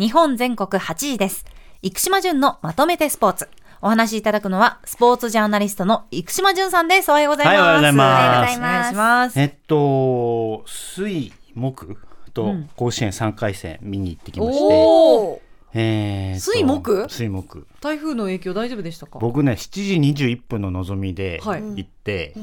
[0.00, 1.44] 日本全国8時です。
[1.82, 3.50] 生島淳のまとめてスポーツ。
[3.82, 7.10] お話しいただくのは、スポーツジャーナリストの生島淳さんです。
[7.10, 7.58] おはようございます。
[7.58, 9.38] はいおはようございますお願いします。
[9.38, 11.98] えっと水木
[12.32, 15.38] とうん甲子園3回戦見に行ってきまして、おー
[15.74, 17.06] えーと水木？
[17.10, 19.18] 水木台風の影響大丈夫でしたか？
[19.18, 22.34] 僕ね7時21分の望みではい行って、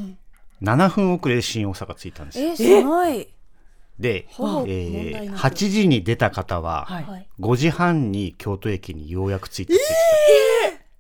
[0.62, 3.28] 7分遅れで新大阪着いたんですよえすごい。
[4.00, 7.04] で、えー題なく8時に出た方は、はい。
[7.04, 7.28] はい。
[7.40, 9.80] 5時半に京都駅にようやく着いてき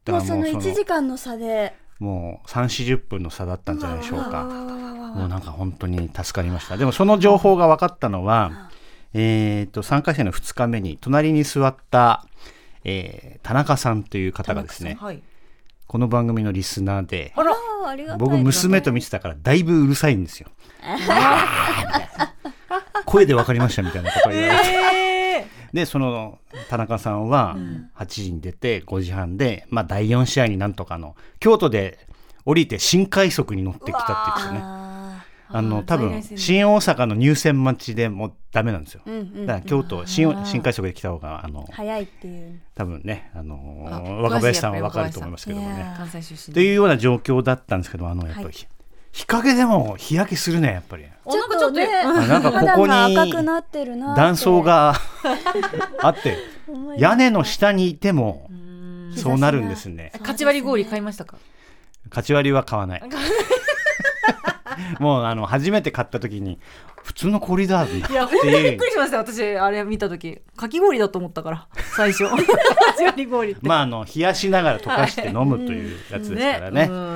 [0.05, 1.73] て、もうそのもう1時間の差で。
[1.99, 2.65] もう3、
[2.95, 4.43] 40分の差だったんじゃないでしょうか。
[4.43, 6.77] もうなんか本当に助かりました。
[6.77, 8.69] でもその情報が分かったのは、
[9.13, 12.25] えっと、3回戦の2日目に隣に座った、
[12.83, 15.21] えー田中さんという方がですね、はい。
[15.87, 17.33] この番組のリスナーで、
[18.17, 20.49] 僕娘と見てたからだいぶうるさいんですよ。
[23.07, 24.69] 声で分かりましたみたいなことを言われて。
[24.69, 27.55] えで、その田中さんは
[27.95, 32.07] 8時に出て5時半で、まあ第4試合になんとかの、京都で
[32.45, 34.59] 降りて新快速に乗ってきたって言ってたね。
[34.61, 34.97] あ
[35.49, 39.01] あの多分新大阪の入線待ちでもうダメなんですよ。
[39.05, 42.59] ーうんうんだから京都新新快速で来た方があの早いっていう。
[42.75, 45.85] 多分ねあのあ若林さんはわかると思いますけどもね。
[46.53, 48.53] というような状況だったんですけどあのやっぱり、はい
[49.13, 51.05] 日陰でも日焼けするねやっぱり。
[51.27, 54.21] おなんかちょっとね、あなんかここに赤くなってるなって。
[54.21, 54.95] 断層が
[56.01, 56.37] あって
[56.97, 60.13] 屋根の下にいてもうんそうなるんですね。
[60.23, 61.37] かち割り氷買いましたか
[62.09, 63.03] 勝ち割りは買わない。
[64.99, 66.59] もうあの初めて買った時に
[67.03, 70.39] 普通の氷だっていや、本当にびっくりしましたよ私、あれ見たとき。
[70.55, 72.25] かき氷だと思ったから、最初。
[72.29, 72.37] か
[72.97, 73.61] ち割り氷って。
[73.67, 76.87] まああの冷やしながら溶かして飲むというやつですからね。
[76.89, 77.06] うん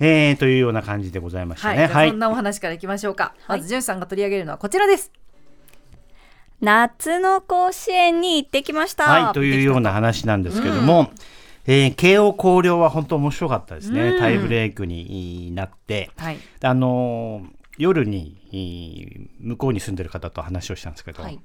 [0.00, 1.86] えー、というような感じでございましたはい、ね。
[1.86, 2.18] はいそん。
[2.18, 3.34] なお話からいきましょうか。
[3.48, 5.10] まず、じゅんさんが取り上げるのはこちらです。
[6.60, 9.04] 夏の甲子園に行ってきました。
[9.04, 11.10] はい、というような話なんですけども、
[11.66, 14.10] えー慶応広陵は本当面白かったですね。
[14.10, 16.38] うんタイブレークになって、はい。
[16.62, 21.38] あのー夜にえー向こうに住んでる方と話をしたんですけど、はい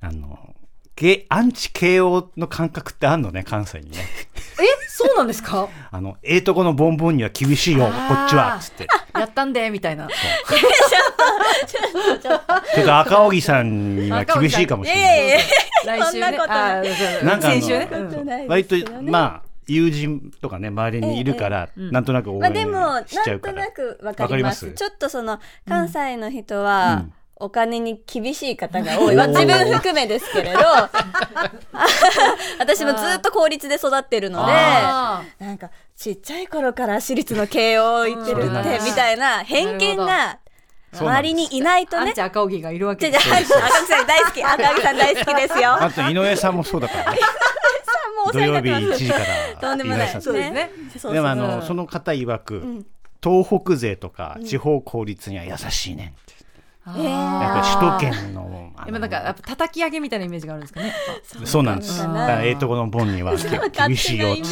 [0.00, 0.54] あの
[0.96, 4.39] けアンチ慶応の感覚ってあんのね関西にねえ、
[5.06, 5.68] そうなんですか？
[5.90, 7.86] あのええとこのボンボンには厳しいよ。
[7.86, 8.56] こっちは。
[8.60, 8.86] っつって。
[9.14, 10.06] やったんで、みたいな。
[12.22, 12.34] ちょ
[12.82, 15.04] っと赤荻さんには厳しいかもしれない。
[15.04, 15.44] いやいやいや
[15.98, 16.12] 来週ね。
[16.12, 17.48] そんなんか
[18.24, 18.46] ね。
[18.48, 21.90] 割とまあ友人とかね周りにいるから、うん。
[21.90, 24.70] なんとなく応まあでも援しちゃうから、なんとなくわかります？
[24.72, 29.16] ちょっとその関西の人は、うんお金に厳しい方が多い。
[29.16, 30.60] まあ自分含めですけれど、
[32.58, 40.38] 私もずっと公立で育ってるので、あなんかちっちゃい頃から私立の慶応行ってるうんってみたいな偏見が
[40.92, 42.08] 周りにいないーとね。
[42.08, 43.56] アンチ赤荻がいるわけじゃじゃです。
[43.56, 44.44] 赤木さん大好き。
[44.44, 45.82] 赤木さん大好きですよ。
[45.82, 47.18] あと井上さんもそうだから、ね、
[48.32, 49.04] 土曜日世話になってます。
[49.04, 49.24] 1時から
[49.60, 50.14] とんでもない。
[50.14, 50.70] ですね。
[51.12, 52.86] でもあの、うんその方曰く、ん。
[53.22, 56.14] 東北勢とか地方公立には優しいね
[56.86, 58.50] やっぱり首都圏の
[58.88, 60.92] 今なんかやっぱ叩き上げみたいなイメージがあるんですかね。
[61.44, 61.62] そう。
[61.62, 62.02] なんです。
[62.42, 64.42] ええとこのボンには厳しいよって。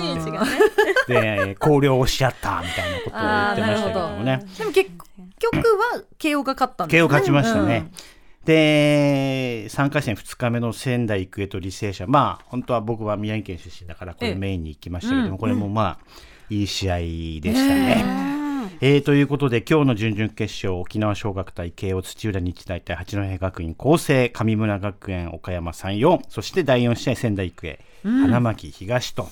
[1.12, 4.90] で広陵をしちゃったみたいなことを言ってましたけどもねでも結
[5.38, 6.98] 局は慶応が勝ったんですね。
[7.00, 12.06] 慶応勝ちましたね、うんで3回戦2日目の仙台育英と履正社。
[12.06, 14.34] まあ本当は僕は宮城県出身だからこれええ。
[14.36, 15.38] メインに行きましたけども、うん。
[15.38, 16.06] これもまあ
[16.48, 17.02] いい試合で
[17.42, 18.37] したね。
[18.80, 29.28] えーということで今日の準々決勝沖縄尚学対慶応土浦日大対八戸学院光星神村学園岡山山陽そして第4試合仙台育英、花巻東と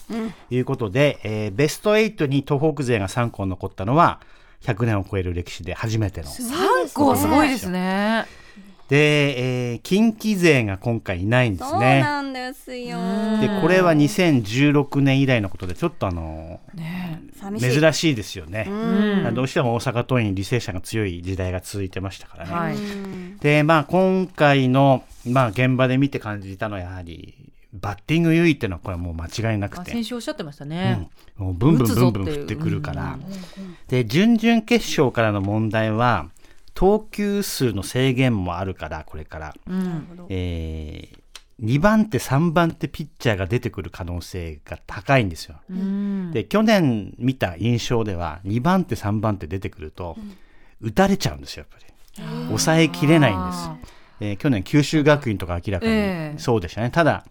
[0.51, 4.21] いうことで、えーベスト8に東北勢が3校残ったのは
[4.63, 6.27] 100年を超える歴史で初めての。
[6.27, 8.27] 三校すごいですね。
[8.89, 12.01] で、えー近畿勢が今回いないんですそうね。
[12.01, 12.99] なんですよ。
[13.41, 17.23] でこれは2016年以来のことでちょっとあのね。
[17.61, 18.67] 珍しいですよね。
[18.69, 22.53] うんどうしても大阪桐蔭履正社が強い時代が続いてましたからね。
[22.53, 22.77] はい。
[23.41, 27.35] でまあ今回の、まあ、現場で見て感じたのはやはり
[27.73, 31.11] バッティング優位っていうのはこれはもう間違いなくあて、先週おっしゃってましたうねん。
[31.37, 36.29] もうブンブンブンブン振ってくるから、うんで準々決勝からの問題は
[36.77, 40.27] 投球数の制限もあるからこれから、うん。
[40.29, 41.09] え
[41.63, 45.57] 2番手3番手ピッチャーが出てくる可能性が高いんですよ。
[45.71, 46.31] うん。
[46.33, 50.17] で去年見た印象では2番手3番手出てくると、
[50.83, 53.79] 打たれちゃうんですよやっぱり抑えきれないんですあ、
[54.21, 57.25] えー去年九州学院とか明らかええにそうでしたね、ただ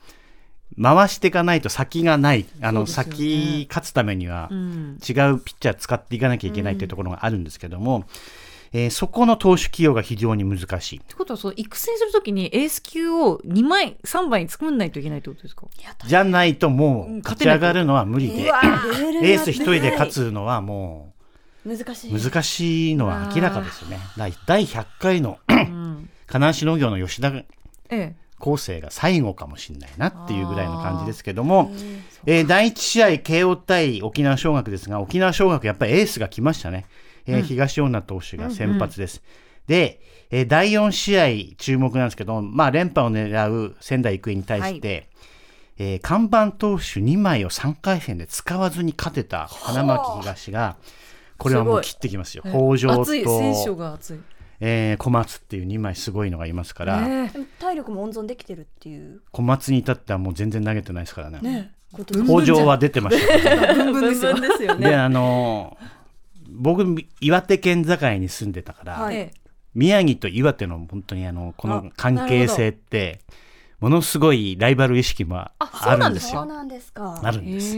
[0.81, 4.97] 回していかないと先がないあの、ね先勝つためにはうん。
[5.07, 8.05] 違うピッチャー使っていかなきゃいけないというところがあるんですけども、
[8.73, 10.99] えーそこの投手起用が非常に難しい。
[10.99, 15.65] ってことはその育成するときにエース級を2枚3枚作んないといけないってことですか？
[16.07, 21.13] じゃないともううん勝ち上がるのは無理で、エース一人で勝つのはも
[21.65, 22.15] 難しい。
[22.15, 23.99] う難しいのは明らかですよね。
[24.17, 26.09] 第第100回のうん。
[26.27, 27.45] 金足農業の吉田え
[27.89, 28.15] え。
[28.37, 31.71] 構成が最後かもしれないなっていうぐらいの感じですけども、
[32.25, 36.85] えー第1試合慶応対沖縄尚学ですが沖縄尚学やっぱりエースが来ましたね、
[37.27, 39.21] えー東恩納投手が先発です、
[39.67, 40.01] で、
[40.31, 41.19] えー第4試
[41.51, 45.09] 合注目なんですけど、まあ、連覇を狙う仙台育英に対して、
[45.77, 50.77] えー看板投手2枚を3回戦で使わずに勝てた花巻東が
[51.37, 52.43] これはもう切ってきますよ。
[52.45, 54.19] 北条と、熱い選手が熱い。
[54.61, 57.29] えー小松っていう2枚すごいのがいますから、
[57.59, 59.21] 体力も温存できてるっていう。
[59.31, 61.71] 小松に至ってはもう全然投げてないですからねね。
[61.93, 63.39] 北条は出てました
[64.57, 64.77] すよ。
[64.95, 65.77] あの
[66.49, 66.85] 僕
[67.21, 69.45] 岩手県境に住んでたから、はいええ
[69.75, 73.19] 宮城と岩手の本当にあのこのあ関係性って
[73.81, 76.39] ものすごいライバル意識もあるんですよ。
[76.39, 77.19] そうなんですか？
[77.21, 77.75] あるんです。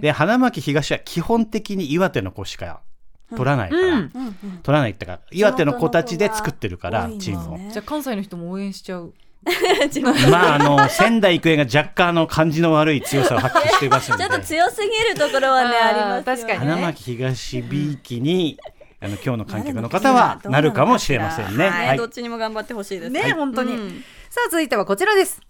[0.00, 2.82] で花巻東は基本的に岩手の子しか
[3.30, 4.34] 取らないから、うんうんうん。
[4.62, 7.70] 取らないってか岩手の子たちで作ってるからチームを。
[7.72, 9.12] じゃあ関西の人も応援しちゃう
[10.30, 14.24] まああの仙台育英が若干あの感じの悪い強さを発揮していますので。
[14.28, 16.24] ちょっと強すぎるところはねあります。
[16.24, 16.72] 確かにね。
[16.74, 18.58] 花巻東 B 期に
[19.00, 21.68] あの今日の観客の方はなるかもしれませんね。
[21.68, 21.96] はい、はい。
[21.96, 23.10] どっちにも頑張ってほしいです。
[23.10, 23.32] ね。
[23.32, 23.74] 本当に。
[23.74, 24.04] うん。
[24.30, 25.40] さあ続いてはこちらです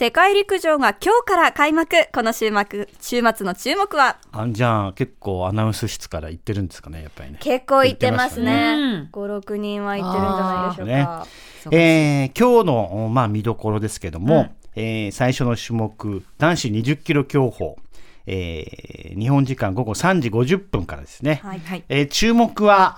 [0.00, 2.08] 世界陸上が今日から開幕。
[2.14, 4.16] この週末週末の注目は？
[4.32, 7.36] あじゃあ結構アナウンス室から行ってるんですかねやっぱりね。
[7.38, 9.08] 結構行ってますねますね。
[9.12, 11.26] 五六人は行ってるんじゃないでしょうか。
[11.70, 17.76] えー今日の、まあ、見どころですけども、えー最初の種目男子20キロ競歩、
[18.24, 22.94] えー日本時間午後3時50分からですね、はいはいえー注目は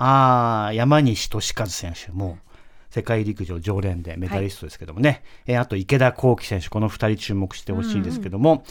[0.67, 2.39] あー山西利和選手も
[2.93, 8.65] 世界陸上常連でメダリストですけどもね、えーあと池田向希選手この2人注目してほしいんですけども、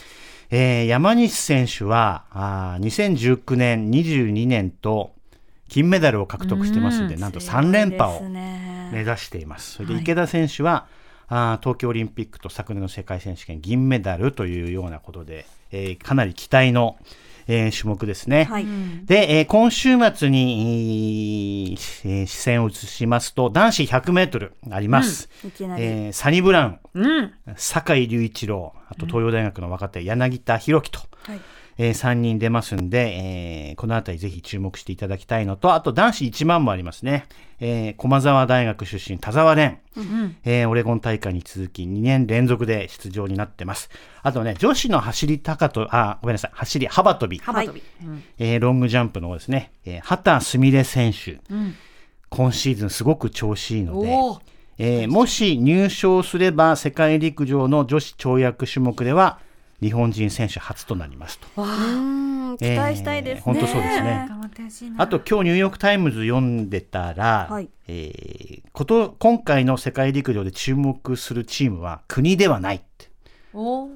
[0.51, 5.13] えー山西選手はあー2019年22年と
[5.69, 9.71] 金メダルを獲得してますんで、なんと3連覇を目指しています。
[9.75, 10.85] それで池田選手は、
[11.27, 16.97] あー東京オリンピックと昨年の世界選手権銀メダルというようなことで、えーかなり期待の、
[17.53, 18.45] えー種目ですね。
[18.45, 18.65] はい。
[19.05, 25.29] で、えー今週末に、えー視線を移しますと男子100メートルあります。
[25.45, 25.83] いきなり。
[25.83, 31.41] えーサニブラウン、うん酒井隆一郎、あと東洋大学の若手、柳田博樹と、はい。
[31.83, 33.15] え3人出ますんで、
[33.69, 37.25] えーこのあたりぜひ注目していただきたいのと、あと男子1万もありますね。
[37.59, 39.77] えー駒沢大学出身、田沢蓮、
[40.45, 43.89] えーオレゴン大会に続き2年連続で出場になってます。
[44.21, 47.81] あとね、女子の走り高と、あ、ごめんなさい、走り幅跳び、幅跳び、
[48.37, 51.75] えーロングジャンプの方ですね、えー畑すみれ選手、ん。
[52.29, 54.07] 今シーズンすごく調子いいので、
[54.77, 59.39] えーもし入賞すれば世界陸上の女子跳躍種目では
[59.81, 61.47] 日本人選手初となりますと。
[61.61, 63.39] うん、期待したいですね。
[63.39, 64.25] えー本当そうですね。
[64.29, 65.01] 頑張ってほしいな。
[65.03, 67.69] あと今日ニューヨーク・タイムズ読んでたら、はい。
[67.87, 73.09] えーこと今回の世界陸上で注目するチームは国ではないって。
[73.53, 73.87] オ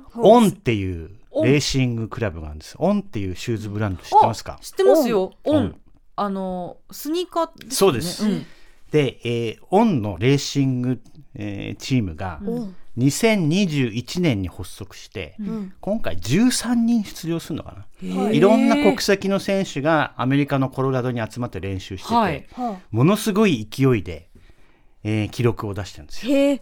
[0.42, 1.12] ンっていう
[1.44, 2.76] レーシングクラブがあるんです。
[2.80, 4.58] オンっていうシューズブランド知ってますか？
[4.62, 5.34] 知ってますよ。
[5.44, 5.76] オン。
[6.18, 7.76] あのスニーカーですよね。
[7.76, 8.28] そうです。
[8.28, 8.46] ん。
[8.92, 11.02] で、えーオンのレーシング、
[11.36, 15.74] えーチームがうん2021年に発足して、ん。
[15.80, 22.46] 今回13人出場するのかな、いろんな国籍の選手がアメリカのコロラドに集まって練習してて、はい。
[22.54, 24.30] はものすごい勢いで、
[25.04, 26.60] えー記録を出してるんですよ。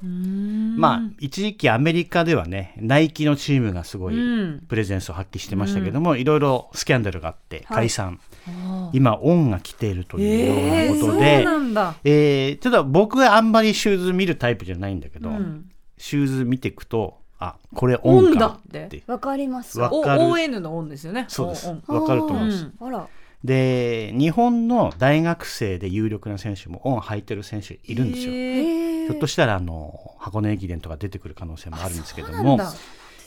[0.78, 4.60] まあ一時期アメリカではねナイキのチームがすごいうん。
[4.68, 7.78] プレゼンスを発揮してましたけども、いろいろスキャンダルがあってはい。
[7.78, 8.98] 解散、あー。
[8.98, 11.96] 今オンが来ているというようなことで、なんだ。
[12.04, 15.70] えーちょっと僕はあんまりシューズ見るタイプじゃないんだけど、うん
[16.04, 19.04] シューズ見ていくとあこれオンだかって。
[19.08, 19.80] わかります。
[19.80, 20.22] わかる。
[20.24, 21.26] ON のオンですよね。
[21.30, 21.68] そうです。
[21.88, 22.88] わかると思います、うん。
[22.88, 23.08] あら。
[23.42, 32.36] で日本の大学生で有力な選手もオン履いてる選手いるんですよ、ひょっとしたらあの箱根駅伝とか出てくる可能性もあるんですけども。
[32.36, 32.74] そうなんだ、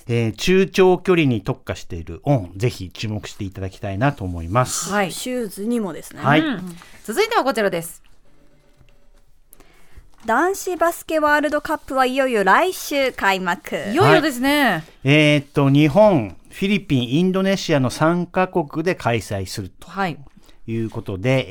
[0.08, 5.12] えー中長距離に特化しているオンぜひ注目していただきたいなと思います、はい。
[5.12, 6.20] シューズにもですね。
[6.20, 6.40] はい。
[6.40, 6.76] うん。
[7.04, 8.02] 続いてはこちらです
[10.24, 13.76] 男子バスケワールドカップはいよいよ来週開幕。
[13.92, 20.18] いよいよですね、えーっと日本フィリピンインドネシアの3カ国で開催するとはい。
[20.68, 21.46] いうことで、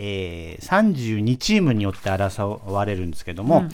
[0.53, 3.65] えー32チームによって争われるんですけども、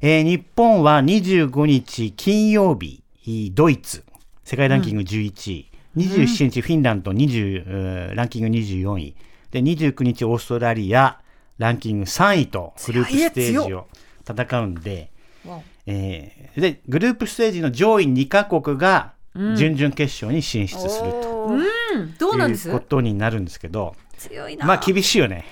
[0.00, 3.02] えー日本は25日金曜日
[3.54, 4.04] ドイツ
[4.44, 9.16] 世界ランキング11位、27日フィンランド20、えーランキング24位。
[9.50, 11.18] で29日オーストラリア
[11.58, 13.86] ランキング3位とグループステージを
[14.26, 15.10] 戦うんで、
[15.86, 22.68] えーでグループステージの上位2カ国が準々決勝に進出するとうん、どうなんです？
[22.68, 24.64] いうことになるんですけど、強いな。
[24.66, 25.44] まあ厳しいよね。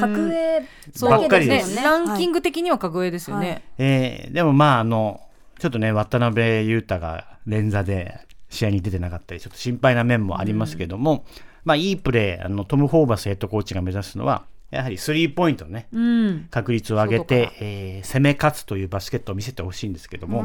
[0.00, 0.62] 格上
[0.94, 1.58] そうばっかりね。
[1.58, 1.76] です。
[1.76, 3.62] ランキング的には格上ですよね。
[3.78, 5.20] えーでもまああの
[5.58, 11.26] ちょっとね渡辺裕太が連座で試合に出てなかったりちょっと心配な面もありますけども、
[11.64, 16.48] まあいいプレーあのトム・ホーバスヘッドコーチが目指すのはやはりスリーポイントのねうん。
[16.50, 20.44] 確率を上げ外てか、えー攻め勝つというバスケットを見せてほしいんですけども、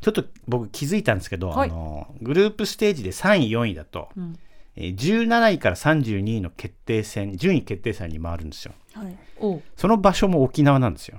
[0.00, 1.70] ちょっと僕気づいたんですけど、はい。
[1.70, 4.38] あのグループステージで3位4位だと、ん。
[4.76, 8.72] えー17位から32位の決定戦順位決定戦に回るんですよ。
[8.94, 9.16] はい。
[9.76, 11.18] その場所も沖縄なんですよ。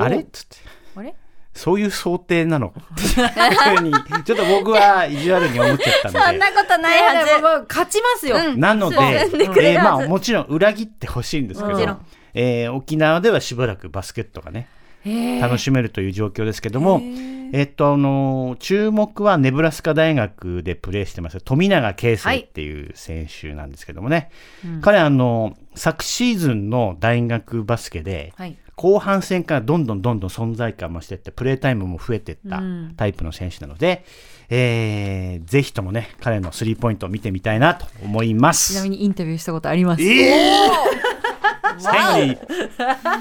[0.00, 0.18] あれ？
[0.20, 0.56] っつって。
[0.96, 1.14] あれ？
[1.54, 2.74] そういう想定なの？
[2.76, 3.92] っていうふうに。
[4.24, 8.36] ちょっと僕は意地悪に思っちゃったそんのでなことないはまあ勝ちますよ。
[8.36, 8.60] うん。
[8.60, 14.68] なので、そうえーまはずあもちろん裏切ってほしいんですけどもちろん、えー沖縄ではしばらくバスケットがね
[15.40, 17.02] 楽しめるという状況ですけども、
[17.52, 24.30] えっとあのー注目はネブラスカ大学でプレーしてます富永啓生っていう選手なんですけどもね、
[24.80, 28.56] 彼あの昨シーズンの大学バスケで、はい。
[28.76, 34.04] 後半戦からどんどんどんどん存在感増していってプレータイムも増えていったうんタイプの選手なので、
[34.48, 40.02] えーぜひともね彼のスリーポイントを見てみたいなと思いまちすなみにインタビューしたことあります？
[40.02, 42.38] えー 最後に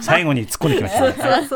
[0.01, 1.47] 最後に突っ込んできましたね、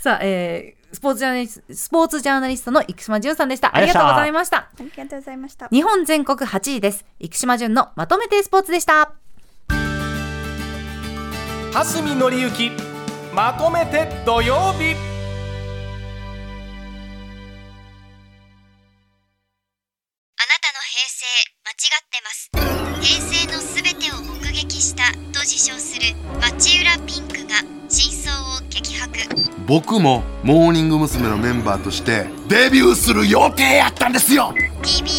[0.00, 3.74] さあ、えー、スポーツジャーナリスト、スポーツジャーナリストの生島淳さんでした。
[3.76, 4.56] ありがとうありがとうございました。
[4.58, 5.68] ありがとうございました。
[5.68, 7.04] 日本全国8位です。
[7.20, 9.12] 生島淳のまとめてスポーツでした。
[11.72, 12.70] 蓮見紀之
[13.34, 14.96] まとめて土曜日。
[20.34, 21.26] あなたの平成
[21.64, 22.50] 間違ってます。
[23.00, 29.18] 平成のすべてを目撃したと自称する町浦ピンクが真相を激白。
[29.66, 31.28] 僕もモーニング娘。
[31.28, 34.54] のメンバーとしてデビューする予定やったんですよ。
[34.82, 35.17] TBS